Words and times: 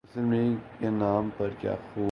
مسلم 0.03 0.31
League 0.31 0.55
کے 0.79 0.89
نام 0.89 1.29
پر 1.37 1.49
کیا 1.59 1.75
خوب 1.93 2.09